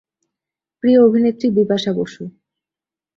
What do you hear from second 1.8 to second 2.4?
Basu.